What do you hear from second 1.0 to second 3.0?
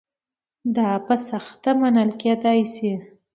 په سخته منل کېدای شي.